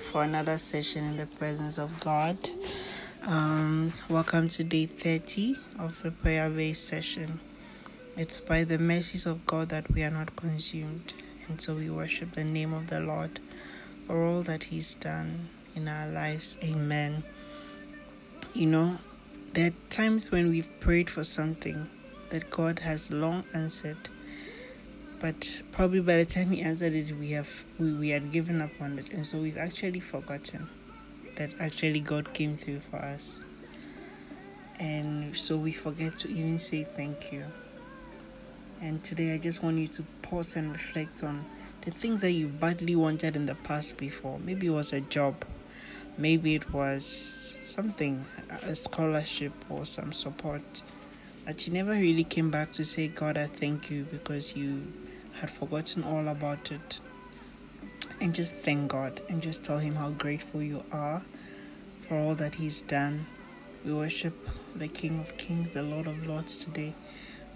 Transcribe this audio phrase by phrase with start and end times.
[0.00, 2.36] for another session in the presence of God.
[3.22, 7.40] Um, welcome to day 30 of the prayer based session.
[8.16, 11.14] It's by the mercies of God that we are not consumed,
[11.48, 13.40] and so we worship the name of the Lord
[14.06, 16.56] for all that He's done in our lives.
[16.62, 17.22] Amen.
[18.54, 18.98] You know,
[19.52, 21.88] there are times when we've prayed for something
[22.30, 24.08] that God has long answered
[25.20, 28.70] but probably by the time he answered it we have we, we had given up
[28.80, 29.10] on it.
[29.12, 30.68] And so we've actually forgotten
[31.36, 33.44] that actually god came through for us.
[34.78, 37.44] And so we forget to even say thank you.
[38.80, 41.44] And today i just want you to pause and reflect on
[41.82, 44.38] the things that you badly wanted in the past before.
[44.38, 45.44] Maybe it was a job.
[46.16, 48.24] Maybe it was something
[48.62, 50.82] a scholarship or some support.
[51.44, 54.82] That you never really came back to say god i thank you because you
[55.40, 57.00] had forgotten all about it.
[58.20, 61.22] And just thank God and just tell Him how grateful you are
[62.06, 63.26] for all that He's done.
[63.84, 64.34] We worship
[64.76, 66.94] the King of Kings, the Lord of Lords today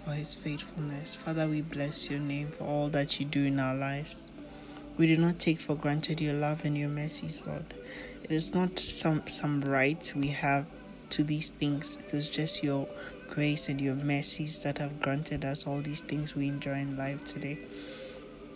[0.03, 1.15] for His faithfulness.
[1.15, 4.31] Father, we bless your name for all that you do in our lives.
[4.97, 7.73] We do not take for granted your love and your mercies, Lord.
[8.23, 10.65] It is not some some right we have
[11.11, 11.97] to these things.
[12.07, 12.87] It is just your
[13.35, 17.25] grace and your mercies that have granted us all these things we enjoy in life
[17.25, 17.59] today.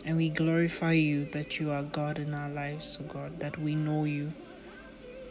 [0.05, 3.75] And we glorify you that you are God in our lives, O God, that we
[3.75, 4.31] know you,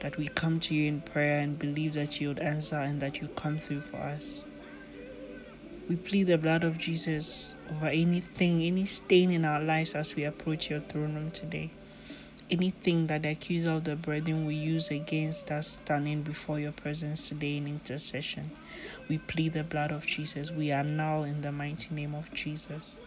[0.01, 3.23] that we come to you in prayer and believe that you would answer and that
[3.23, 4.45] you come through for us.
[5.89, 10.25] We plead the blood of Jesus over anything, any stain in our lives as we
[10.25, 11.71] approach your throne room today
[12.51, 17.29] anything that the accuser of the brethren will use against us standing before your presence
[17.29, 18.51] today in intercession.
[19.09, 20.51] We plead the blood of Jesus.
[20.51, 23.01] We are now in the mighty name of Jesus.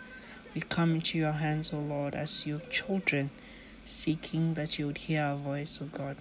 [0.53, 3.29] We come into your hands, O Lord, as your children,
[3.85, 6.17] seeking that you would hear our voice, O God.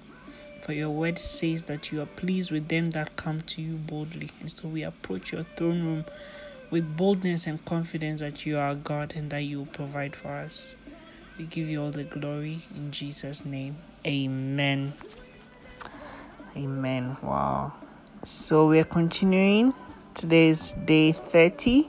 [0.63, 4.31] For your word says that you are pleased with them that come to you boldly.
[4.41, 6.05] And so we approach your throne room
[6.71, 10.77] with boldness and confidence that you are God and that you will provide for us.
[11.39, 13.77] We give you all the glory in Jesus' name.
[14.07, 14.93] Amen.
[16.57, 17.17] Amen.
[17.23, 17.73] Wow.
[18.23, 19.73] So we're continuing.
[20.15, 21.89] Today is day 30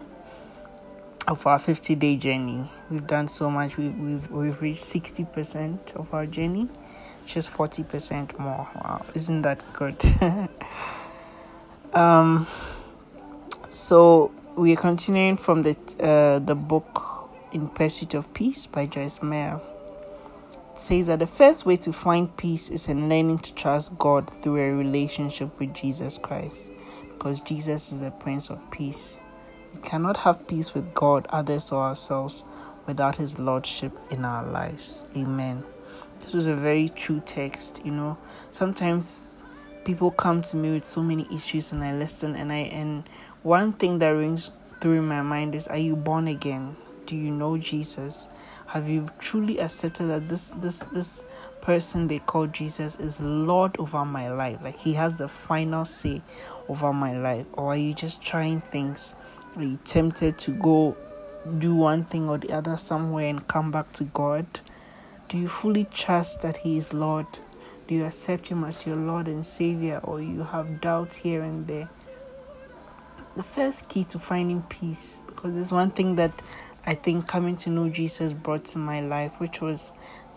[1.28, 2.69] of our 50 day journey.
[2.90, 3.78] We've done so much.
[3.78, 6.69] We've, we've, we've reached 60% of our journey,
[7.25, 8.69] just 40% more.
[8.75, 9.06] Wow.
[9.13, 9.97] Isn't that good?
[11.94, 12.47] um,
[13.69, 17.10] so we're continuing from the, uh, the book
[17.51, 19.59] in Pursuit of Peace by Joyce Meyer.
[20.75, 24.31] It says that the first way to find peace is in learning to trust God
[24.41, 26.72] through a relationship with Jesus Christ,
[27.09, 29.19] because Jesus is the Prince of Peace.
[29.75, 32.45] We cannot have peace with God, others, or ourselves
[32.88, 35.06] without His Lordship in our lives.
[35.15, 35.63] Amen.
[36.19, 37.81] This was a very true text.
[37.83, 38.18] You know,
[38.51, 39.36] sometimes
[39.86, 43.03] people come to me with so many issues, and I listen, and I and
[43.44, 46.75] one thing that rings through my mind is, "Are you born again?"
[47.06, 48.27] Do you know Jesus?
[48.68, 51.21] Have you truly accepted that this this this
[51.62, 54.59] person they call Jesus is Lord over my life?
[54.63, 56.21] Like he has the final say
[56.68, 59.15] over my life, or are you just trying things?
[59.56, 60.95] Are you tempted to go
[61.57, 64.45] do one thing or the other somewhere and come back to God?
[65.27, 67.25] Do you fully trust that He is Lord?
[67.88, 71.68] Do you accept Him as your Lord and Savior, or you have doubts here and
[71.68, 71.89] there?
[73.36, 76.42] The first key to finding peace, because there's one thing that
[76.86, 79.94] I think coming to know Jesus brought to my life, which was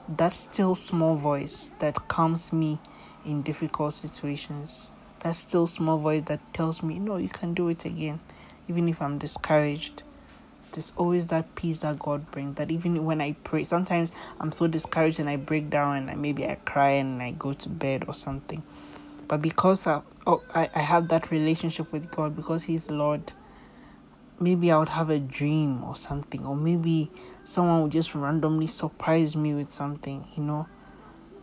[0.09, 2.81] that still small voice that calms me
[3.25, 4.93] in difficult situations.
[5.21, 8.21] That still small voice that tells me, no, you can do it again,
[8.69, 10.03] even if I'm discouraged.
[10.73, 12.57] There's always that peace that God brings.
[12.57, 16.45] That even when I pray, sometimes I'm so discouraged and I break down and maybe
[16.47, 18.63] I cry and I go to bed or something.
[19.29, 23.33] But because I, oh, I, I have that relationship with God, because He's Lord,
[24.41, 27.11] maybe I would have a dream or something, or maybe
[27.45, 30.67] someone would just randomly surprise me with something, you know.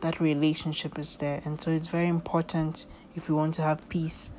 [0.02, 4.32] That relationship is there, and so it's very important if we want to have peace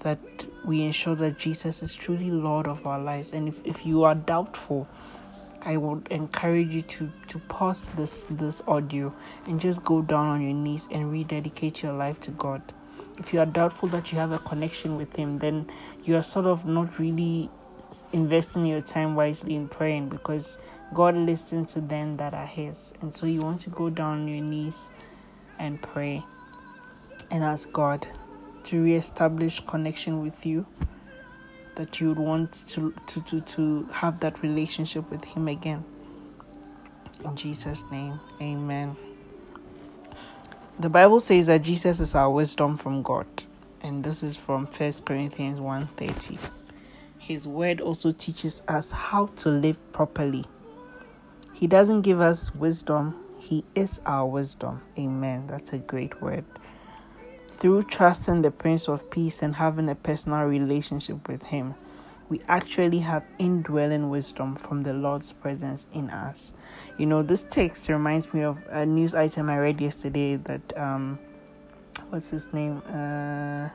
[0.00, 0.18] that
[0.64, 3.32] we ensure that Jesus is truly Lord of our lives.
[3.32, 4.88] And if, if you are doubtful,
[5.62, 9.14] I would encourage you to, to pause this this audio
[9.46, 12.62] and just go down on your knees and rededicate your life to God.
[13.18, 15.70] If you are doubtful that you have a connection with Him, then
[16.04, 17.50] you are sort of not really
[18.12, 20.58] investing your time wisely in praying because
[20.92, 22.92] God listens to them that are His.
[23.00, 24.90] And so you want to go down on your knees
[25.58, 26.24] and pray
[27.30, 28.06] and ask God
[28.64, 30.66] to reestablish connection with you.
[31.76, 35.84] That you would want to, to, to, to have that relationship with Him again.
[37.24, 38.96] In Jesus' name, amen.
[40.78, 43.26] The Bible says that Jesus is our wisdom from God,
[43.82, 46.59] and this is from 1 Corinthians 1:30.
[47.30, 50.46] His word also teaches us how to live properly.
[51.52, 54.82] He doesn't give us wisdom, he is our wisdom.
[54.98, 55.46] Amen.
[55.46, 56.44] That's a great word.
[57.52, 61.76] Through trusting the Prince of Peace and having a personal relationship with him,
[62.28, 66.52] we actually have indwelling wisdom from the Lord's presence in us.
[66.98, 71.20] You know, this text reminds me of a news item I read yesterday that um
[72.08, 72.82] what's his name?
[72.92, 73.68] Uh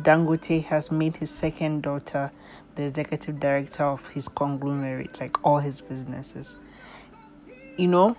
[0.00, 2.30] Dangote has made his second daughter
[2.74, 6.56] the executive director of his conglomerate, like all his businesses.
[7.76, 8.16] You know,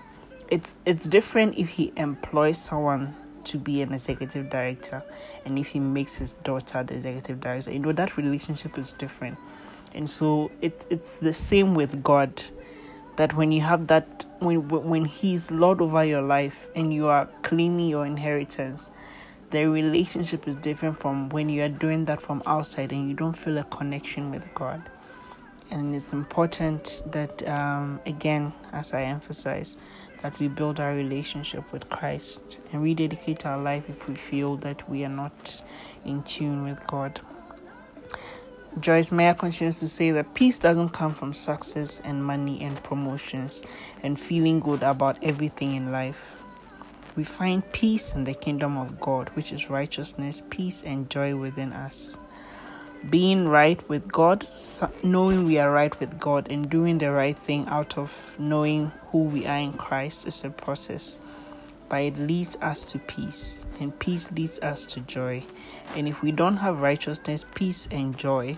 [0.50, 3.16] it's it's different if he employs someone
[3.46, 5.04] to be an executive director
[5.46, 7.72] and if he makes his daughter the executive director.
[7.72, 9.38] You know that relationship is different
[9.94, 12.44] and so it it's the same with God
[13.18, 17.28] that when you have that when when he's lord over your life and you are
[17.44, 18.90] claiming your inheritance
[19.52, 23.38] the relationship is different from when you are doing that from outside and you don't
[23.38, 24.82] feel a connection with God
[25.72, 29.78] and it's important that um, again as i emphasize
[30.22, 34.88] that we build our relationship with christ and rededicate our life if we feel that
[34.90, 35.62] we are not
[36.06, 37.20] in tune with god
[38.80, 43.66] Joyce Meyer continues to say that peace doesn't come from success and money and promotions
[44.02, 46.41] and feeling good about everything in life.
[47.16, 51.74] We find peace in the kingdom of God, which is righteousness, peace, and joy within
[51.74, 52.18] us.
[53.10, 54.46] Being right with God,
[55.04, 59.24] knowing we are right with God, and doing the right thing out of knowing who
[59.24, 61.20] we are in Christ is a process
[61.92, 65.44] but it leads us to peace, and peace leads us to joy.
[65.94, 68.58] And if we don't have righteousness, peace, and joy,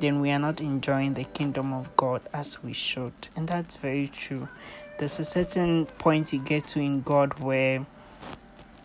[0.00, 3.12] then we are not enjoying the kingdom of God as we should.
[3.36, 4.48] And that's very true.
[4.98, 7.86] There's a certain point you get to in God where,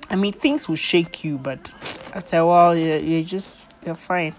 [0.10, 1.74] I mean, things will shake you, but
[2.14, 4.36] after a while, you're, you're just, you're fine.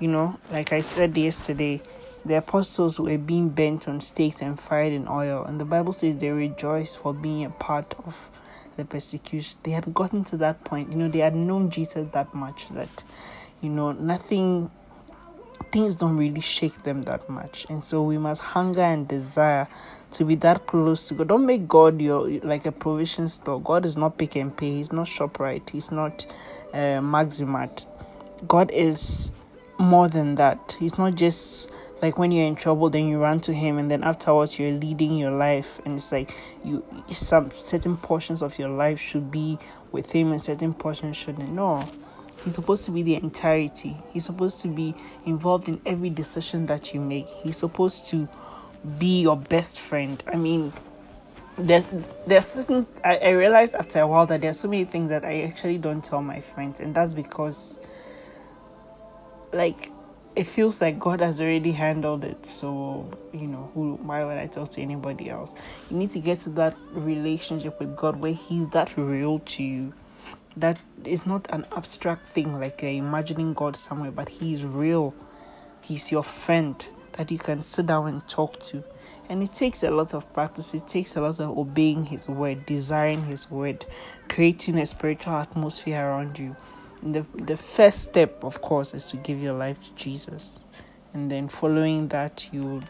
[0.00, 1.82] You know, like I said yesterday,
[2.24, 6.16] the apostles were being bent on stakes and fired in oil, and the Bible says
[6.16, 8.14] they rejoiced for being a part of
[8.76, 9.56] the persecution.
[9.62, 13.02] They had gotten to that point, you know, they had known Jesus that much that,
[13.60, 14.70] you know, nothing,
[15.70, 17.66] things don't really shake them that much.
[17.68, 19.68] And so we must hunger and desire
[20.12, 21.28] to be that close to God.
[21.28, 23.60] Don't make God your like a provision store.
[23.60, 24.76] God is not Pick n Pay.
[24.76, 25.70] He's not Shoprite.
[25.70, 26.26] He's not
[26.72, 27.86] uh, MaxMart.
[28.46, 29.32] God is
[29.78, 30.76] more than that.
[30.78, 34.04] He's not just like when you're in trouble then you run to him and then
[34.04, 36.32] afterwards you're leading your life and it's like
[36.64, 39.58] you some certain portions of your life should be
[39.90, 41.88] with him and certain portions shouldn't no
[42.44, 44.94] he's supposed to be the entirety he's supposed to be
[45.26, 48.28] involved in every decision that you make he's supposed to
[48.98, 50.72] be your best friend i mean
[51.56, 51.86] there's
[52.26, 52.68] there's
[53.04, 56.04] I, I realized after a while that there's so many things that i actually don't
[56.04, 57.80] tell my friends and that's because
[59.52, 59.90] like
[60.38, 62.46] it feels like God has already handled it.
[62.46, 65.52] So, you know, who why would I talk to anybody else?
[65.90, 69.92] You need to get to that relationship with God where He's that real to you.
[70.58, 75.14] That is not an abstract thing like you're imagining God somewhere, but He is real.
[75.80, 78.82] He's your friend that you can sit down and talk to.
[79.28, 82.66] And it takes a lot of practice, it takes a lot of obeying His word,
[82.66, 83.84] desiring His word,
[84.28, 86.56] creating a spiritual atmosphere around you
[87.02, 90.64] the the first step of course is to give your life to Jesus
[91.14, 92.82] and then following that you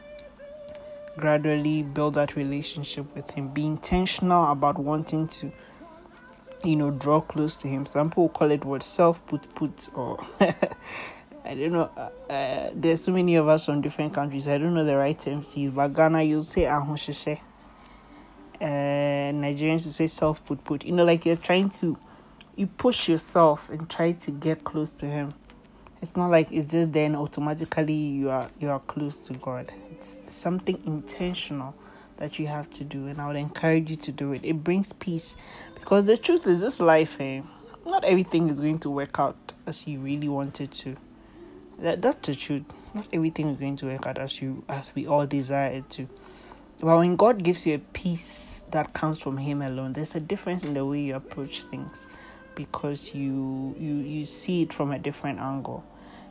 [1.16, 5.52] gradually build that relationship with him be intentional about wanting to
[6.64, 10.24] you know draw close to him some people call it what self put put or
[11.44, 11.88] I don't know.
[11.96, 14.46] Uh, uh, there's so many of us from different countries.
[14.46, 15.72] I don't know the right terms to use.
[15.72, 16.66] But Ghana, you'll say.
[16.66, 16.74] Uh,
[18.60, 20.84] Nigerians will say self put put.
[20.84, 21.96] You know, like you're trying to
[22.58, 25.32] you push yourself and try to get close to him
[26.02, 30.20] it's not like it's just then automatically you are you are close to god it's
[30.26, 31.74] something intentional
[32.18, 34.44] that you have to do and i would encourage you to do it.
[34.44, 35.36] It brings peace
[35.74, 37.42] because the truth is this life eh,
[37.86, 40.96] not everything is going to work out as you really wanted to.
[41.78, 42.64] That that's the truth.
[42.92, 46.08] Not everything is going to work out as you as we all desire it to.
[46.80, 50.64] But when god gives you a peace that comes from him alone there's a difference
[50.64, 52.06] in the way you approach things
[52.54, 55.84] because you you you see it from a different angle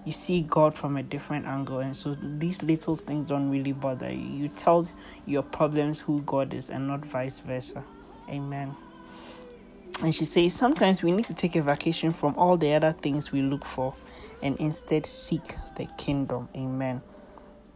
[0.06, 4.12] you see god from a different angle and so these little things don't really bother
[4.12, 4.44] you.
[4.44, 4.88] You tell
[5.26, 7.84] your problems who god is and not vice versa.
[8.30, 8.76] Amen.
[10.02, 13.32] And she says sometimes we need to take a vacation from all the other things
[13.32, 13.94] we look for
[14.42, 16.50] and instead seek the kingdom.
[16.56, 17.02] Amen.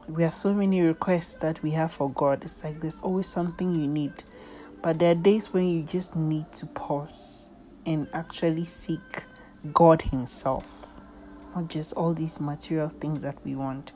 [0.08, 2.44] We have so many requests that we have for God.
[2.44, 4.24] It's like there's always something you need.
[4.82, 7.50] But there are days when you just need to pause
[7.86, 9.26] and actually seek
[9.74, 10.81] God Himself,
[11.56, 13.92] not just all these material things that we want.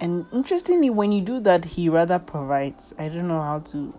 [0.00, 2.94] And interestingly, when you do that, He rather provides.
[2.98, 3.94] I don't know how to,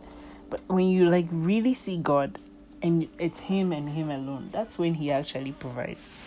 [0.49, 2.39] but when you like really see God
[2.81, 6.19] and it's Him and Him alone, that's when He actually provides.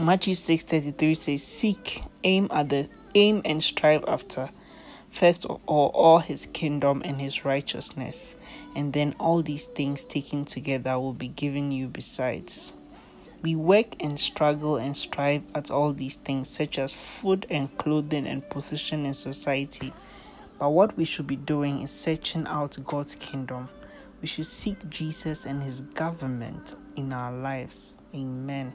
[0.00, 4.50] Matthew 6:33 says, "Seek, aim at the aim and strive after
[5.08, 8.34] first of all all his kingdom and his righteousness,
[8.74, 12.72] and then all these things taken together will be given you besides."
[13.44, 18.26] We work and struggle and strive at all these things, such as food and clothing
[18.26, 19.92] and position in society.
[20.58, 23.68] But what we should be doing is searching out God's kingdom.
[24.22, 27.98] We should seek Jesus and his government in our lives.
[28.14, 28.72] Amen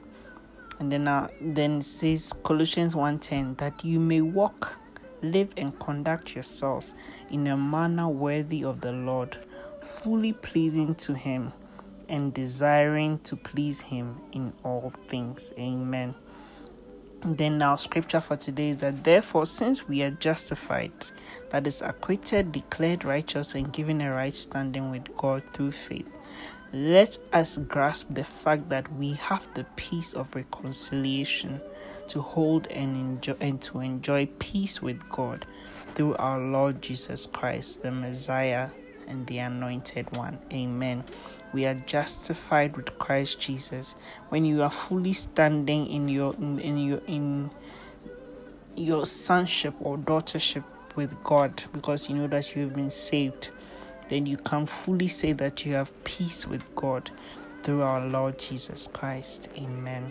[0.80, 4.76] and then uh, then says Colossians 1:10 that you may walk
[5.22, 6.94] live and conduct yourselves
[7.30, 9.36] in a manner worthy of the Lord
[9.82, 11.52] fully pleasing to him
[12.10, 15.52] and desiring to please him in all things.
[15.58, 16.14] Amen.
[17.24, 20.92] Then now scripture for today is that therefore since we are justified
[21.50, 26.08] that is acquitted declared righteous and given a right standing with God through faith
[26.72, 31.60] let us grasp the fact that we have the peace of reconciliation
[32.06, 35.46] to hold and enjoy and to enjoy peace with God
[35.96, 38.70] through our Lord Jesus Christ, the Messiah
[39.10, 40.38] and the Anointed One.
[40.52, 41.04] Amen.
[41.52, 43.94] We are justified with Christ Jesus.
[44.30, 47.50] When you are fully standing in your in, in your in
[48.76, 50.64] your sonship or daughtership
[50.96, 53.50] with God because you know that you have been saved
[54.10, 57.10] then you can fully say that you have peace with God
[57.62, 59.48] through our Lord Jesus Christ.
[59.56, 60.10] Amen.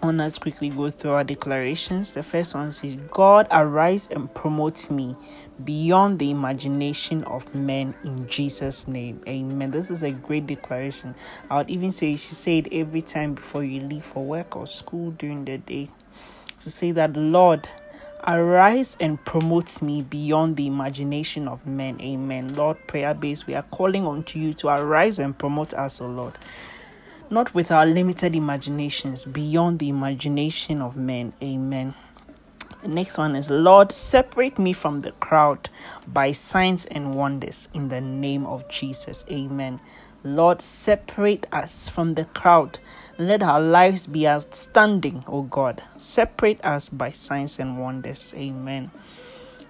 [0.00, 2.12] On us quickly go through our declarations.
[2.12, 5.16] The first one says, God arise and promote me
[5.64, 9.20] beyond the imagination of men in Jesus' name.
[9.26, 9.72] Amen.
[9.72, 11.16] This is a great declaration.
[11.50, 14.56] I would even say you should say it every time before you leave for work
[14.56, 15.90] or school during the day.
[16.60, 17.68] To say that, Lord,
[18.26, 22.00] Arise and promote me beyond the imagination of men.
[22.00, 22.52] Amen.
[22.54, 26.34] Lord, prayer base, we are calling unto you to arise and promote us, O Lord.
[27.30, 31.32] Not with our limited imaginations, beyond the imagination of men.
[31.42, 31.94] Amen.
[32.82, 35.68] The next one is Lord, separate me from the crowd
[36.06, 39.24] by signs and wonders in the name of Jesus.
[39.30, 39.80] Amen.
[40.22, 42.78] Lord, separate us from the crowd
[43.20, 45.82] let our lives be outstanding, O God.
[45.96, 48.32] Separate us by signs and wonders.
[48.36, 48.92] Amen.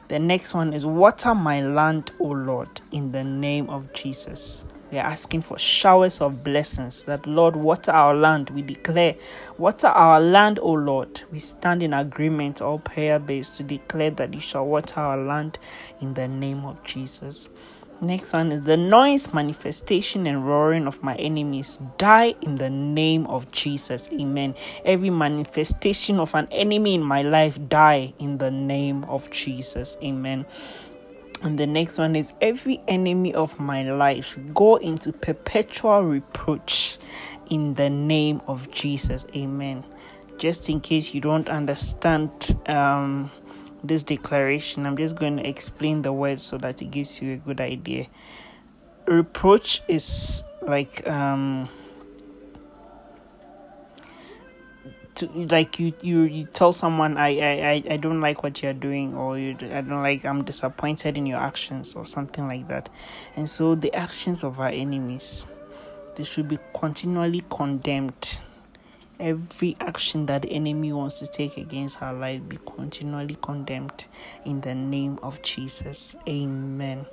[0.09, 4.65] The next one is water my land, O Lord, in the name of Jesus.
[4.91, 8.49] We are asking for showers of blessings that Lord water our land.
[8.49, 9.17] We declare,
[9.59, 11.21] water our land, O Lord.
[11.31, 15.59] We stand in agreement, all prayer based, to declare that you shall water our land
[16.01, 17.51] in the name of Jesus.
[18.01, 23.27] Next one is the noise, manifestation, and roaring of my enemies die in the name
[23.27, 24.09] of Jesus.
[24.13, 24.55] Amen.
[24.85, 29.97] Every manifestation of an enemy in my life die in the name of Jesus.
[30.01, 30.47] Amen.
[31.43, 36.99] And the next one is every enemy of my life go into perpetual reproach
[37.51, 39.27] in the name of Jesus.
[39.35, 39.85] Amen.
[40.39, 42.31] Just in case you don't understand
[42.69, 43.33] um
[43.83, 47.37] this declaration, I'm just going to explain the words so that it gives you a
[47.37, 48.07] good idea.
[49.07, 51.69] Reproach is like um
[55.15, 59.15] to like you you you tell someone I I I don't like what you're doing
[59.15, 62.89] or you I don't like I'm disappointed in your actions or something like that.
[63.35, 65.47] And so the actions of our enemies
[66.17, 68.41] they should be continually condemned
[69.21, 74.05] every action that the enemy wants to take against our life be continually condemned
[74.45, 76.17] in the name of Jesus.
[76.29, 77.07] Amen.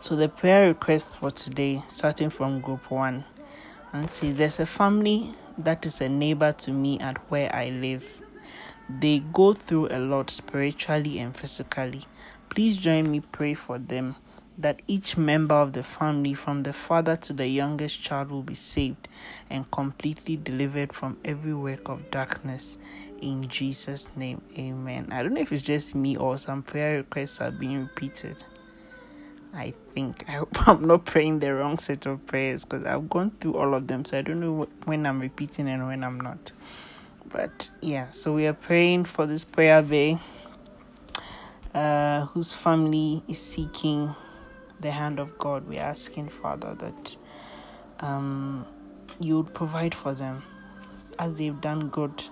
[0.00, 3.24] So the prayer request for today, starting from group one,
[3.92, 8.04] and see there's a family that is a neighbor to me at where I live.
[8.88, 12.04] They go through a lot spiritually and physically.
[12.48, 14.16] Please join me pray for them
[14.58, 18.54] that each member of the family, from the father to the youngest child, will be
[18.54, 19.08] saved
[19.48, 22.78] and completely delivered from every work of darkness.
[23.20, 25.08] In Jesus' name, amen.
[25.10, 28.36] I don't know if it's just me or some prayer requests are being repeated.
[29.52, 33.32] I think I hope I'm not praying the wrong set of prayers because I've gone
[33.40, 36.52] through all of them, so I don't know when I'm repeating and when I'm not.
[37.26, 40.18] But yeah, so we are praying for this prayer bay
[41.74, 44.14] uh, whose family is seeking
[44.80, 45.68] the hand of God.
[45.68, 47.16] We're asking, Father, that
[48.00, 48.66] um,
[49.20, 50.42] you would provide for them
[51.18, 52.24] as they've done good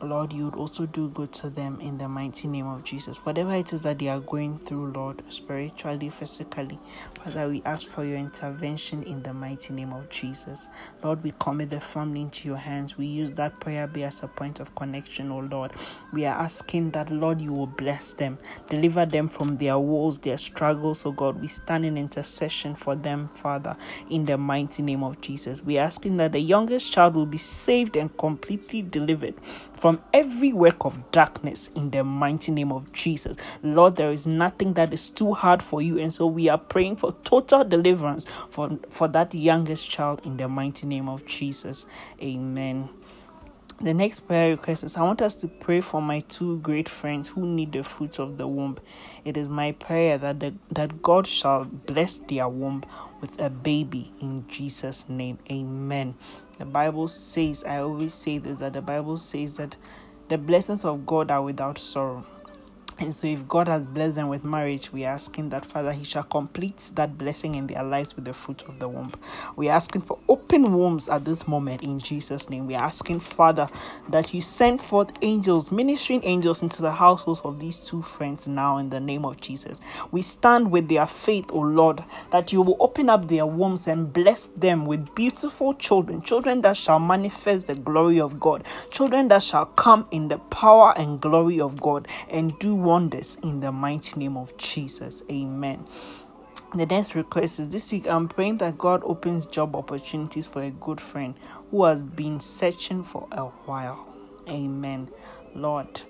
[0.00, 3.18] Lord, you would also do good to them in the mighty name of Jesus.
[3.18, 6.78] Whatever it is that they are going through, Lord, spiritually, physically,
[7.14, 10.68] Father, we ask for your intervention in the mighty name of Jesus.
[11.02, 12.96] Lord, we commit the family into your hands.
[12.96, 15.72] We use that prayer be as a point of connection, oh Lord.
[16.12, 18.38] We are asking that, Lord, you will bless them,
[18.68, 21.40] deliver them from their woes, their struggles, oh God.
[21.40, 23.76] We stand in intercession for them, Father,
[24.08, 25.62] in the mighty name of Jesus.
[25.62, 29.34] We are asking that the youngest child will be saved and completely delivered
[29.72, 33.36] from every work of darkness in the mighty name of Jesus.
[33.62, 35.98] Lord, there is nothing that is too hard for you.
[35.98, 40.48] And so we are praying for total deliverance for, for that youngest child in the
[40.48, 41.86] mighty name of Jesus.
[42.22, 42.88] Amen.
[43.80, 47.28] The next prayer request is I want us to pray for my two great friends
[47.28, 48.76] who need the fruit of the womb.
[49.24, 52.82] It is my prayer that the, that God shall bless their womb
[53.20, 55.38] with a baby in Jesus' name.
[55.48, 56.16] Amen.
[56.58, 59.76] The Bible says, I always say this, that the Bible says that
[60.28, 62.26] the blessings of God are without sorrow.
[63.00, 66.04] And so, if God has blessed them with marriage, we are asking that Father, He
[66.04, 69.12] shall complete that blessing in their lives with the fruit of the womb.
[69.54, 72.66] We are asking for open wombs at this moment in Jesus' name.
[72.66, 73.68] We are asking, Father,
[74.08, 78.78] that you send forth angels, ministering angels into the households of these two friends now
[78.78, 79.80] in the name of Jesus.
[80.10, 84.12] We stand with their faith, O Lord, that you will open up their wombs and
[84.12, 89.44] bless them with beautiful children, children that shall manifest the glory of God, children that
[89.44, 94.18] shall come in the power and glory of God and do wonders in the mighty
[94.18, 95.22] name of Jesus.
[95.30, 95.86] Amen.
[96.74, 100.70] The next request is this week I'm praying that God opens job opportunities for a
[100.70, 101.34] good friend
[101.70, 104.08] who has been searching for a while.
[104.48, 105.08] Amen.
[105.54, 106.00] Lord,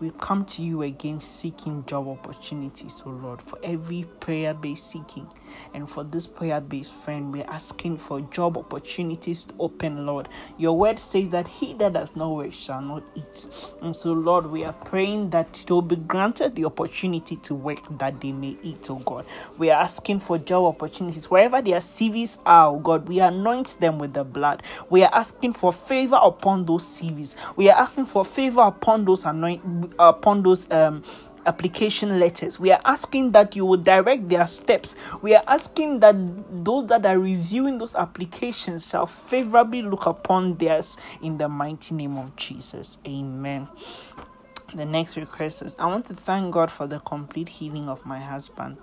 [0.00, 5.28] we come to you again seeking job opportunities, oh Lord, for every prayer based seeking.
[5.74, 10.28] And for this prayer based friend, we're asking for job opportunities to open, Lord.
[10.58, 13.46] Your word says that he that does not work shall not eat.
[13.82, 17.80] And so, Lord, we are praying that they will be granted the opportunity to work
[17.98, 19.26] that they may eat, oh God.
[19.58, 21.30] We are asking for job opportunities.
[21.30, 24.62] Wherever their CVs are, oh God, we anoint them with the blood.
[24.90, 27.36] We are asking for favor upon those CVs.
[27.56, 31.02] We are asking for favor upon those anoint upon those um,
[31.46, 32.58] application letters.
[32.58, 34.96] We are asking that you will direct their steps.
[35.22, 36.16] We are asking that
[36.64, 42.16] those that are reviewing those applications shall favorably look upon theirs in the mighty name
[42.16, 42.98] of Jesus.
[43.06, 43.68] Amen.
[44.74, 48.18] The next request is I want to thank God for the complete healing of my
[48.18, 48.76] husband.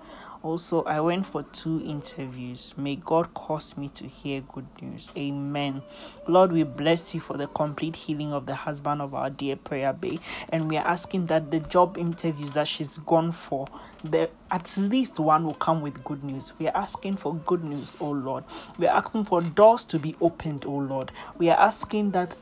[0.44, 2.74] Also, I went for two interviews.
[2.76, 5.12] May God cause me to hear good news.
[5.16, 5.84] Amen.
[6.28, 9.94] Lord, we bless you for the complete healing of the husband of our dear prayer
[9.94, 10.20] bay.
[10.50, 13.68] And we are asking that the job interviews that she's gone for,
[14.04, 16.54] the, at least one will come with good news.
[16.58, 18.44] We are asking for good news, oh Lord.
[18.80, 21.12] We are asking for doors to be opened, oh Lord.
[21.38, 22.36] We are asking that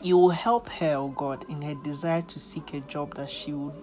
[0.00, 3.52] you will help her, oh God, in her desire to seek a job that she
[3.52, 3.74] would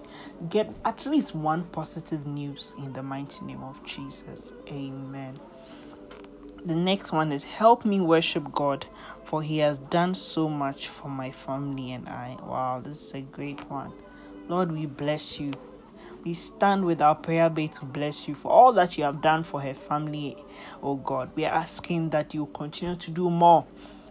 [0.50, 4.54] get at least one positive news in the mighty name of Jesus.
[4.70, 5.40] Amen.
[6.64, 8.88] The next one is help me worship God,
[9.24, 12.38] for He has done so much for my family and I.
[12.42, 13.92] Wow, this is a great one.
[14.48, 15.54] Lord, we bless you.
[16.24, 19.44] We stand with our prayer bay to bless you for all that you have done
[19.44, 20.38] for her family,
[20.82, 21.30] oh God.
[21.36, 23.66] We are asking that you continue to do more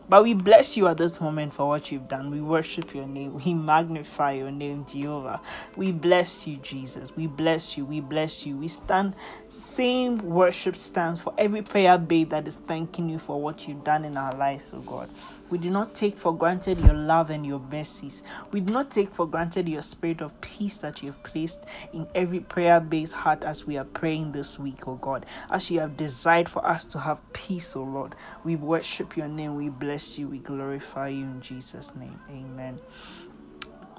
[0.09, 2.31] but we bless you at this moment for what you've done.
[2.31, 3.35] We worship your name.
[3.45, 5.41] We magnify your name, Jehovah.
[5.77, 7.17] We bless you, Jesus.
[7.17, 7.85] We bless you.
[7.85, 8.57] We bless you.
[8.57, 9.15] We stand,
[9.49, 14.05] same worship stands for every prayer bay that is thanking you for what you've done
[14.05, 15.09] in our lives, oh God.
[15.51, 18.23] We do not take for granted your love and your mercies.
[18.51, 22.07] We do not take for granted your spirit of peace that you have placed in
[22.15, 25.27] every prayer based heart as we are praying this week, oh God.
[25.51, 28.15] As you have desired for us to have peace, oh Lord.
[28.43, 29.57] We worship your name.
[29.57, 30.29] We bless you.
[30.29, 32.19] We glorify you in Jesus' name.
[32.31, 32.81] Amen.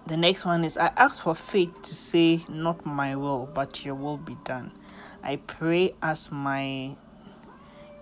[0.08, 3.96] The next one is I ask for faith to say, Not my will, but your
[3.96, 4.72] will be done.
[5.24, 6.96] I pray as my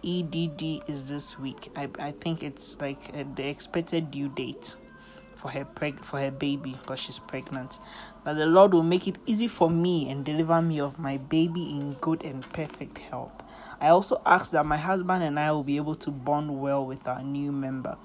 [0.04, 1.70] EDD is this week.
[1.76, 4.76] I, I think it's like uh, the expected due date
[5.36, 7.80] for her preg- for her baby because she's pregnant.
[8.24, 11.72] That the Lord will make it easy for me and deliver me of my baby
[11.72, 13.44] in good and perfect health.
[13.82, 17.08] I also ask that my husband and I will be able to bond well with
[17.08, 17.98] our new member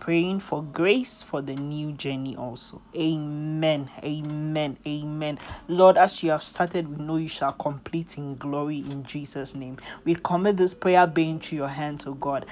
[0.00, 2.82] praying for grace for the new journey also.
[2.96, 3.90] Amen.
[4.02, 4.78] Amen.
[4.86, 5.38] Amen.
[5.68, 9.76] Lord, as you have started, we know you shall complete in glory in Jesus' name.
[10.04, 12.46] We commit this prayer being to your hands, oh God.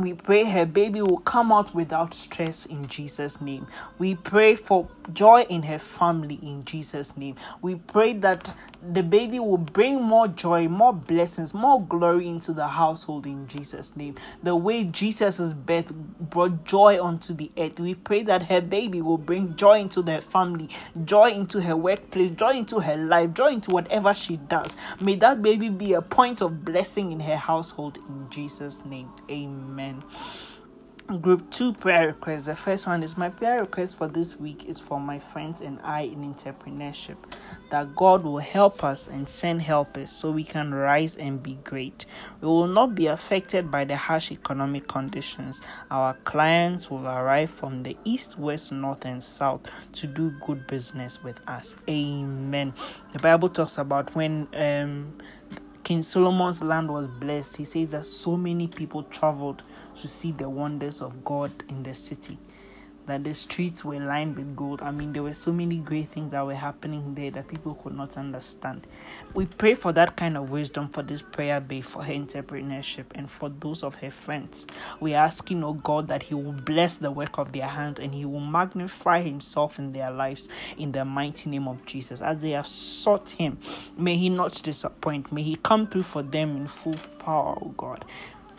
[0.00, 3.68] We pray her baby will come out without stress in Jesus' name.
[3.98, 7.36] We pray for joy in her family in Jesus' name.
[7.62, 8.52] We pray that
[8.92, 13.96] the baby will bring more joy, more blessings, more glory into the household in Jesus'
[13.96, 14.16] name.
[14.42, 19.18] The way Jesus' birth brought joy onto the earth, we pray that her baby will
[19.18, 20.68] bring joy into their family,
[21.04, 24.76] joy into her workplace, joy into her life, joy into whatever she does.
[25.00, 29.10] May that baby be a point of blessing in her household in Jesus' name.
[29.30, 30.02] Amen
[31.06, 32.44] group two prayer requests.
[32.44, 35.78] The first one is my prayer request for this week is for my friends and
[35.84, 37.16] i in entrepreneurship
[37.70, 42.06] that god will help us and send helpers so we can rise and be great.
[42.40, 45.60] We will not be affected by the harsh economic conditions.
[45.90, 49.62] Our clients will arrive from the east west north and south
[49.92, 51.76] to do good business with us.
[51.88, 52.72] Amen.
[53.12, 55.14] The bible talks about when um
[55.84, 57.58] King Solomon's land was blessed.
[57.58, 59.62] He says that so many people traveled
[59.96, 62.38] to see the wonders of God in the city
[63.06, 64.82] that the streets were lined with gold.
[64.82, 67.94] I mean, there were so many great things that were happening there that people could
[67.94, 68.86] not understand.
[69.34, 73.30] We pray for that kind of wisdom for this prayer bay, for her entrepreneurship, and
[73.30, 74.66] for those of her friends.
[75.00, 78.14] We are asking, oh God, that He will bless the work of their hands and
[78.14, 82.20] He will magnify Himself in their lives in the mighty name of Jesus.
[82.20, 83.58] As they have sought Him,
[83.96, 85.32] may He not disappoint.
[85.32, 88.04] May He come through for them in full power, oh God.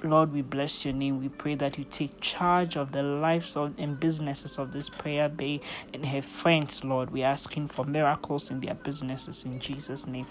[0.04, 1.20] Lord, we bless your name.
[1.20, 5.30] We pray that you take charge of the lives of, and businesses of this prayer
[5.30, 5.62] bay
[5.94, 7.12] and her friends, Lord.
[7.12, 10.28] We're asking for miracles in their businesses in Jesus' name.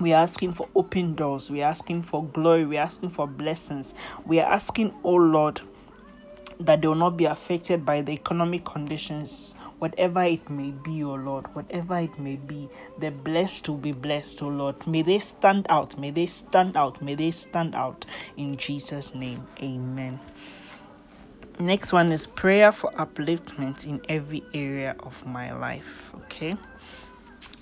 [0.00, 1.50] We're asking for open doors.
[1.50, 2.64] We're asking for glory.
[2.64, 3.94] We're asking for blessings.
[4.26, 5.60] We are asking, oh Lord,
[6.60, 11.10] that they will not be affected by the economic conditions, whatever it may be, O
[11.10, 12.68] oh Lord, whatever it may be.
[12.98, 14.86] The blessed will be blessed, O oh Lord.
[14.86, 18.04] May they stand out, may they stand out, may they stand out
[18.36, 19.46] in Jesus' name.
[19.62, 20.20] Amen.
[21.58, 26.10] Next one is prayer for upliftment in every area of my life.
[26.16, 26.56] Okay.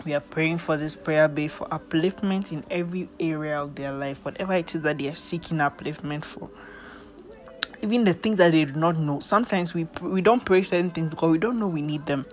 [0.05, 4.25] We are praying for this prayer bay for upliftment in every area of their life,
[4.25, 6.51] whatever it is that they are seeking upliftment for
[7.83, 9.21] even the things that they do not know.
[9.21, 12.25] Sometimes we we don't pray certain things because we don't know we need them.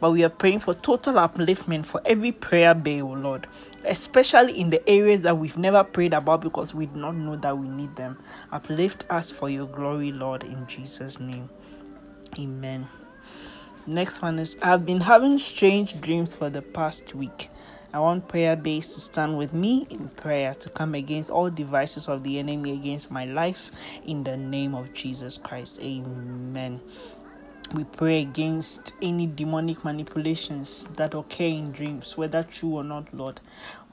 [0.00, 3.46] But we are praying for total upliftment for every prayer bay, oh Lord,
[3.84, 7.56] especially in the areas that we've never prayed about because we do not know that
[7.56, 8.18] we need them.
[8.52, 11.48] Uplift us for your glory, Lord, in Jesus' name.
[12.38, 12.88] Amen.
[13.86, 17.48] Next one is I've been having strange dreams for the past week.
[17.96, 22.10] I want prayer base to stand with me in prayer to come against all devices
[22.10, 23.70] of the enemy against my life
[24.04, 25.80] in the name of Jesus Christ.
[25.80, 26.82] Amen.
[27.72, 33.40] We pray against any demonic manipulations that occur in dreams, whether true or not, Lord.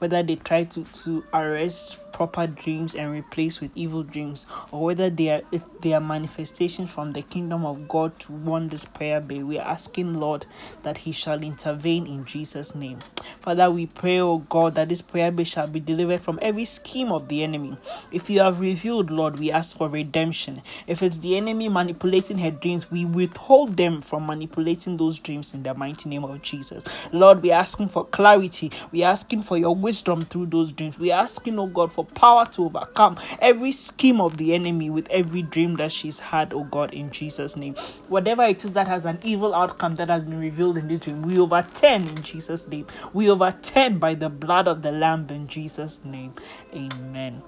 [0.04, 5.08] Whether they try to, to arrest proper dreams and replace with evil dreams, or whether
[5.08, 5.42] they are
[5.80, 9.42] they are manifestations from the kingdom of God to warn this prayer bay.
[9.42, 10.44] We are asking, Lord,
[10.82, 12.98] that He shall intervene in Jesus' name.
[13.40, 17.10] Father, we pray, O God, that this prayer bay shall be delivered from every scheme
[17.10, 17.78] of the enemy.
[18.12, 20.62] If you have revealed, Lord, we ask for redemption.
[20.86, 25.62] If it's the enemy manipulating her dreams, we withhold them from manipulating those dreams in
[25.62, 26.84] the mighty name of Jesus.
[27.12, 28.70] Lord, we are asking for clarity.
[28.92, 30.98] We are asking for your wisdom through those dreams.
[30.98, 35.08] We are asking, oh God, for power to overcome every scheme of the enemy with
[35.10, 37.74] every dream that she's had, oh God, in Jesus' name.
[38.08, 41.22] Whatever it is that has an evil outcome that has been revealed in this dream,
[41.22, 42.86] we overturn in Jesus' name.
[43.12, 46.34] We overturn by the blood of the Lamb in Jesus' name.
[46.74, 47.42] Amen.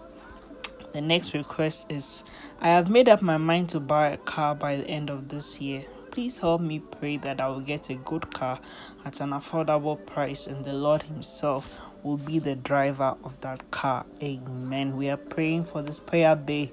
[0.92, 2.24] The next request is
[2.60, 5.60] I have made up my mind to buy a car by the end of this
[5.60, 5.84] year.
[6.16, 8.58] Please help me pray that I will get a good car
[9.04, 14.06] at an affordable price and the Lord Himself will be the driver of that car.
[14.22, 14.96] Amen.
[14.96, 16.72] We are praying for this prayer bay.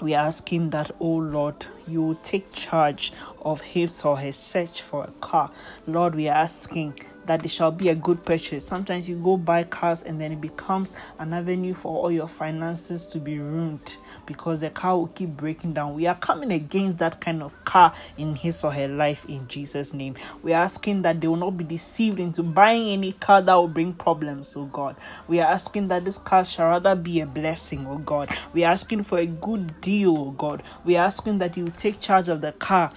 [0.00, 3.10] We are asking that, oh Lord, you take charge
[3.42, 5.50] of his or her search for a car.
[5.88, 6.94] Lord, we are asking
[7.28, 8.66] that it shall be a good purchase.
[8.66, 13.06] Sometimes you go buy cars and then it becomes an avenue for all your finances
[13.08, 15.94] to be ruined because the car will keep breaking down.
[15.94, 19.92] We are coming against that kind of car in his or her life in Jesus'
[19.92, 20.14] name.
[20.42, 23.68] We are asking that they will not be deceived into buying any car that will
[23.68, 24.96] bring problems, oh God.
[25.28, 28.30] We are asking that this car shall rather be a blessing, oh God.
[28.52, 30.62] We are asking for a good deal, oh God.
[30.84, 32.92] We are asking that you take charge of the car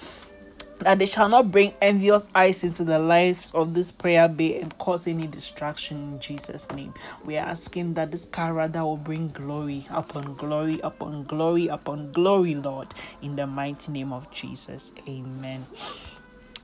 [0.81, 4.77] that they shall not bring envious eyes into the lives of this prayer bay and
[4.77, 6.93] cause any distraction in Jesus' name.
[7.23, 12.11] We are asking that this car rather will bring glory upon glory upon glory upon
[12.11, 12.87] glory, Lord,
[13.21, 14.91] in the mighty name of Jesus.
[15.07, 15.65] Amen.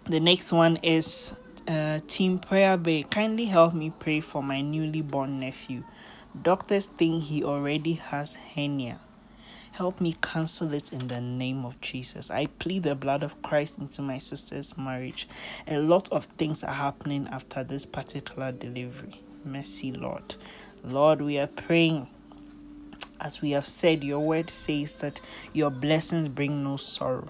[0.05, 3.03] The next one is uh, Team Prayer Bay.
[3.03, 5.83] Kindly help me pray for my newly born nephew.
[6.39, 8.99] Doctors think he already has hernia.
[9.77, 12.31] Help me cancel it in the name of Jesus.
[12.31, 15.27] I plead the blood of Christ into my sister's marriage.
[15.67, 19.21] A lot of things are happening after this particular delivery.
[19.45, 20.33] mercy, Lord.
[20.83, 22.07] Lord, we are praying.
[23.21, 25.21] As we have said, your word says that
[25.53, 27.29] your blessings bring no sorrow.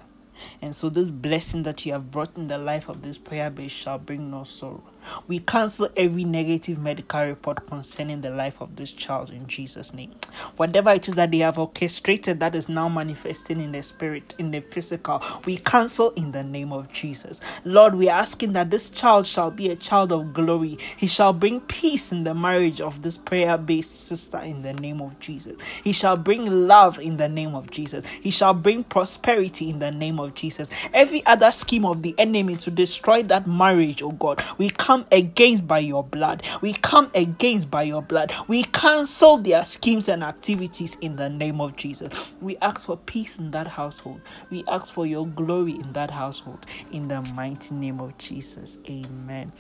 [0.62, 3.72] And so, this blessing that you have brought in the life of this prayer base
[3.72, 4.84] shall bring no sorrow.
[5.28, 10.12] We cancel every negative medical report concerning the life of this child in Jesus' name.
[10.56, 14.52] Whatever it is that they have orchestrated that is now manifesting in the spirit, in
[14.52, 17.40] the physical, we cancel in the name of Jesus.
[17.64, 20.78] Lord, we are asking that this child shall be a child of glory.
[20.98, 25.02] He shall bring peace in the marriage of this prayer based sister in the name
[25.02, 25.62] of Jesus.
[25.84, 28.06] He shall bring love in the name of Jesus.
[28.08, 30.70] He shall bring prosperity in the name of Jesus.
[30.94, 35.08] Every other scheme of the enemy to destroy that marriage, oh God, we come come
[35.12, 36.42] against by your blood.
[36.62, 38.34] We come against by your blood.
[38.48, 42.32] We cancel their schemes and activities in the name of Jesus.
[42.42, 44.22] We ask for peace in that household.
[44.50, 48.80] We ask for your glory in that household in the mighty name of Jesus.
[48.90, 49.52] Amen.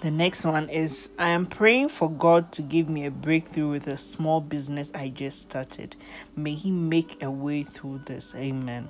[0.00, 3.86] The next one is I am praying for God to give me a breakthrough with
[3.86, 5.94] a small business I just started.
[6.34, 8.34] May He make a way through this.
[8.34, 8.88] Amen.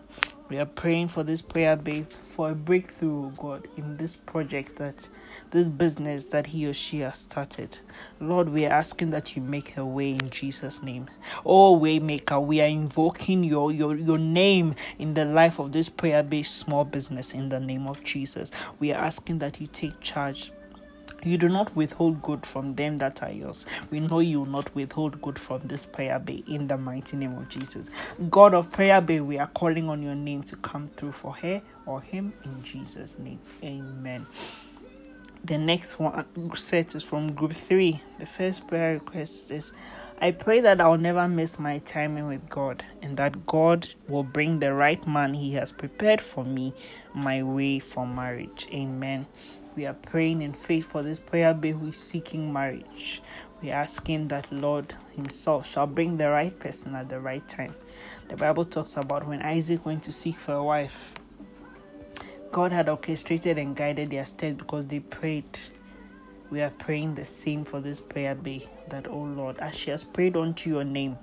[0.48, 4.76] We are praying for this prayer babe for a breakthrough, oh God, in this project
[4.76, 5.08] that
[5.50, 7.78] this business that he or she has started.
[8.20, 11.08] Lord, we are asking that you make a way in Jesus' name.
[11.44, 16.22] Oh, waymaker, we are invoking your your your name in the life of this prayer
[16.22, 18.52] based small business in the name of Jesus.
[18.78, 20.52] We are asking that you take charge
[21.24, 23.66] you do not withhold good from them that are yours.
[23.90, 27.36] We know you will not withhold good from this prayer bay in the mighty name
[27.36, 27.90] of Jesus.
[28.30, 31.62] God of prayer bay, we are calling on your name to come through for her
[31.86, 33.40] or him in Jesus' name.
[33.62, 34.26] Amen.
[35.42, 38.02] The next one set is from group three.
[38.18, 39.72] The first prayer request is
[40.20, 44.58] I pray that I'll never miss my timing with God and that God will bring
[44.58, 46.74] the right man He has prepared for me
[47.14, 48.68] my way for marriage.
[48.70, 49.26] Amen.
[49.76, 53.22] We are praying in faith for this prayer babe who is seeking marriage.
[53.62, 57.74] We are asking that Lord Himself shall bring the right person at the right time.
[58.28, 61.14] The Bible talks about when Isaac went to seek for a wife.
[62.52, 65.58] God had orchestrated and guided their steps because they prayed
[66.50, 70.04] we are praying the same for this prayer bay that oh lord as she has
[70.04, 71.16] prayed unto your name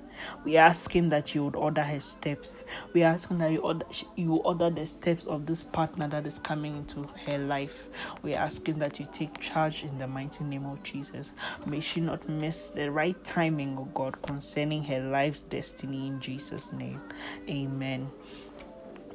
[0.44, 2.66] we are asking that you would order her steps.
[2.94, 6.40] We are asking that you order you order the steps of this partner that is
[6.40, 8.16] coming into her life.
[8.24, 11.34] We are asking that you take charge in the mighty name of jesus.
[11.66, 16.72] May she not miss the right timing of god concerning her life's destiny in jesus
[16.74, 17.02] name.
[17.50, 18.10] Amen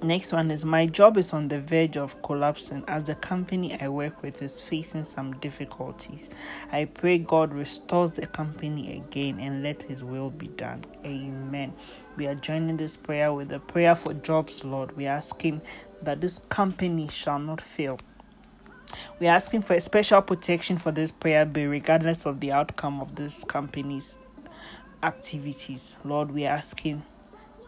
[0.03, 3.89] Next one is my job is on the verge of collapsing as the company I
[3.89, 6.29] work with is facing some difficulties.
[6.73, 10.85] I pray God restores the company again and let His will be done.
[11.05, 11.73] Amen.
[12.17, 14.97] We are joining this prayer with a prayer for jobs, Lord.
[14.97, 15.63] We are asking
[16.03, 18.01] that this company shall not fail.
[19.21, 23.01] We are asking for a special protection for this prayer bill, regardless of the outcome
[23.01, 24.19] of this company's
[25.01, 25.99] activities.
[26.05, 27.05] Lord, we are asking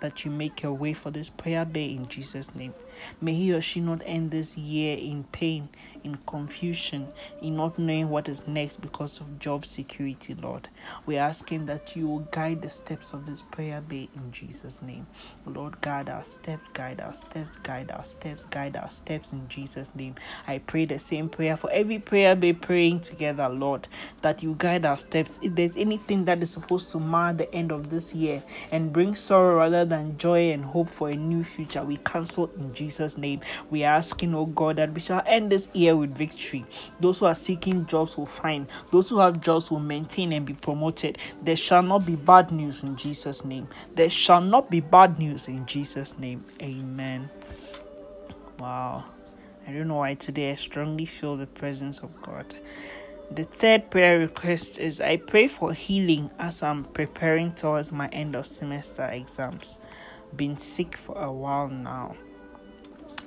[0.05, 2.75] that you make your way for this prayer bay in Jesus' name.
[3.23, 5.71] May he or she not end this year in pain,
[6.05, 7.09] in confusion,
[7.41, 10.69] in not knowing what is next because of job security, Lord.
[11.07, 15.07] We're asking that you will guide the steps of this prayer bay in Jesus' name.
[15.47, 19.95] Lord, guide our steps, guide our steps, guide our steps, guide our steps in Jesus'
[19.95, 20.17] name.
[20.47, 23.89] I pray the same prayer for every prayer bay praying together, Lord,
[24.21, 25.41] that you guide our steps.
[25.43, 29.15] If there's anything that is supposed to mar the end of this year and bring
[29.15, 31.83] sorrow rather than than joy and hope for a new future.
[31.85, 33.41] We cancel in Jesus' name.
[33.71, 36.65] We are asking, oh God, that we shall end this year with victory.
[37.01, 40.55] Those who are seeking jobs will find, those who have jobs will maintain and be
[40.55, 41.19] promoted.
[41.43, 43.69] There shall not be bad news in Jesus' name.
[43.95, 46.45] There shall not be bad news in Jesus' name.
[46.61, 47.31] Amen.
[48.59, 49.05] Wow.
[49.67, 52.55] I don't know why today I strongly feel the presence of God.
[53.31, 58.37] The third prayer request is I pray for healing as I'm preparing towards my end
[58.37, 59.81] of semester exams.
[60.37, 62.17] Been sick for a while now.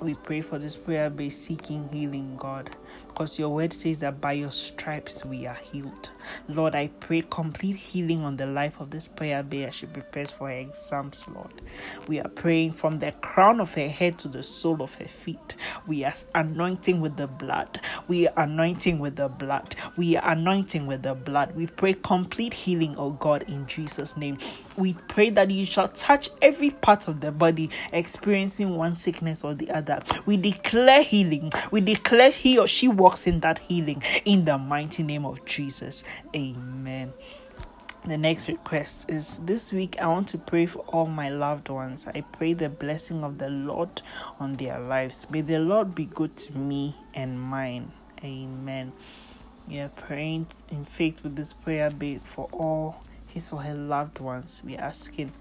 [0.00, 2.70] We pray for this prayer by seeking healing, God,
[3.08, 6.10] because your word says that by your stripes we are healed.
[6.48, 10.30] Lord, I pray complete healing on the life of this prayer bay as she prepares
[10.30, 11.52] for her exams, Lord.
[12.06, 15.56] We are praying from the crown of her head to the sole of her feet.
[15.86, 17.80] We are anointing with the blood.
[18.06, 19.74] We are anointing with the blood.
[19.96, 21.56] We are anointing with the blood.
[21.56, 24.38] We pray complete healing, oh God, in Jesus' name.
[24.76, 29.54] We pray that you shall touch every part of the body experiencing one sickness or
[29.54, 29.98] the other.
[30.24, 31.50] We declare healing.
[31.72, 36.04] We declare he or she walks in that healing in the mighty name of Jesus.
[36.36, 37.12] Amen.
[38.06, 42.06] The next request is this week I want to pray for all my loved ones.
[42.06, 44.02] I pray the blessing of the Lord
[44.38, 45.26] on their lives.
[45.28, 47.90] May the Lord be good to me and mine.
[48.22, 48.92] Amen.
[49.76, 54.62] Are praying in faith with this prayer be for all his or her loved ones.
[54.64, 55.32] We are asking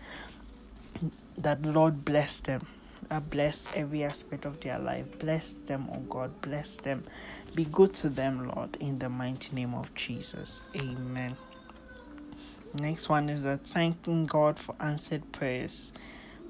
[1.37, 2.67] that Lord bless them.
[3.09, 5.05] Uh, bless every aspect of their life.
[5.19, 6.41] Bless them, oh God.
[6.41, 7.03] Bless them.
[7.55, 10.61] Be good to them, Lord, in the mighty name of Jesus.
[10.75, 11.37] Amen.
[12.73, 15.93] Next one is that thanking God for answered prayers.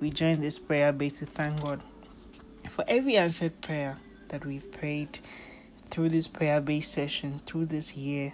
[0.01, 1.81] We join this prayer base to thank God
[2.69, 3.97] for every answered prayer
[4.29, 5.19] that we've prayed
[5.89, 8.33] through this prayer based session, through this year,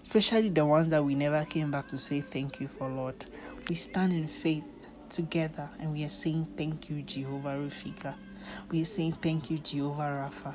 [0.00, 3.26] especially the ones that we never came back to say thank you for, Lord.
[3.68, 4.64] We stand in faith
[5.14, 8.16] together and we are saying thank you, Jehovah Rafika.
[8.70, 10.54] We are saying thank you, Jehovah Rapha.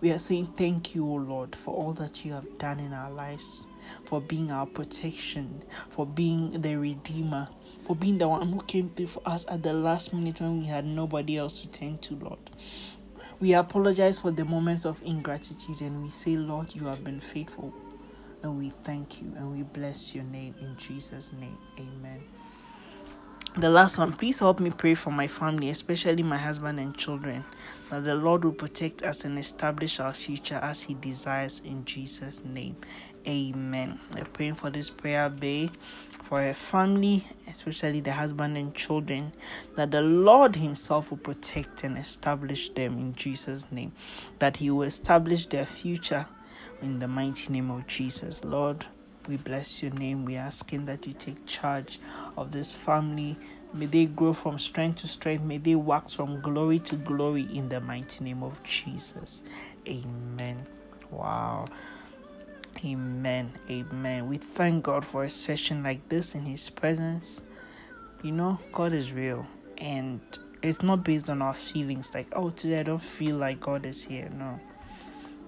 [0.00, 3.10] We are saying thank you, O Lord, for all that you have done in our
[3.10, 3.66] lives,
[4.04, 7.48] for being our protection, for being the Redeemer,
[7.84, 10.66] for being the one who came through for us at the last minute when we
[10.66, 12.38] had nobody else to turn to, Lord.
[13.40, 17.72] We apologize for the moments of ingratitude and we say, Lord, you have been faithful.
[18.42, 21.56] And we thank you and we bless your name in Jesus' name.
[21.78, 22.20] Amen.
[23.56, 27.44] The last one, please help me pray for my family, especially my husband and children,
[27.90, 32.44] that the Lord will protect us and establish our future as He desires in Jesus'
[32.44, 32.76] name.
[33.26, 33.98] Amen.
[34.14, 35.70] We're praying for this prayer bay
[36.22, 39.32] for a family, especially the husband and children,
[39.74, 43.92] that the Lord Himself will protect and establish them in Jesus' name,
[44.38, 46.26] that He will establish their future
[46.80, 48.40] in the mighty name of Jesus.
[48.44, 48.86] Lord,
[49.28, 50.24] we bless your name.
[50.24, 52.00] We're asking that you take charge
[52.36, 53.36] of this family.
[53.74, 55.44] May they grow from strength to strength.
[55.44, 59.42] May they wax from glory to glory in the mighty name of Jesus.
[59.86, 60.66] Amen.
[61.10, 61.66] Wow.
[62.82, 63.52] Amen.
[63.68, 64.28] Amen.
[64.28, 67.42] We thank God for a session like this in His presence.
[68.22, 70.20] You know, God is real and
[70.62, 74.02] it's not based on our feelings like, oh, today I don't feel like God is
[74.02, 74.30] here.
[74.36, 74.58] No.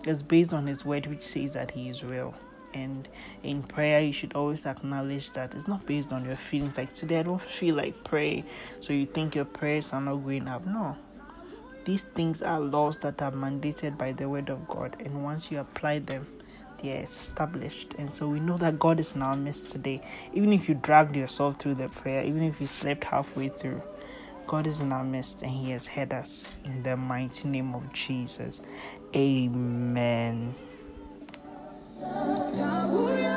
[0.05, 2.35] It's based on His word, which says that He is real
[2.75, 3.09] and
[3.43, 6.77] in prayer you should always acknowledge that it's not based on your feelings.
[6.77, 8.45] Like today i don't feel like pray
[8.81, 10.67] so you think your prayers are not going up.
[10.67, 10.97] No.
[11.85, 15.59] These things are laws that are mandated by the word of god and once you
[15.59, 16.27] apply them
[16.83, 17.95] they are established.
[17.99, 20.03] And so we know that god is in our midst today.
[20.33, 23.83] Even if you dragged yourself through the prayer even if you slept halfway through
[24.51, 27.93] God is in our midst and He has heard us in the mighty name of
[27.93, 28.61] Jesus.
[29.15, 30.57] Amen.
[32.01, 33.30] 다구야